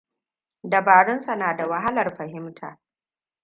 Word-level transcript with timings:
Dabarunsa 0.63 1.35
na 1.35 1.53
da 1.55 1.67
wahalar 1.67 2.15
fahimta. 2.17 2.77